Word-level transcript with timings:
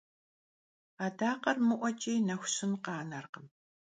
Adakher 1.05 1.57
mı'ueç'i 1.67 2.13
nexu 2.27 2.49
şın 2.55 2.73
khanerkhım. 2.83 3.45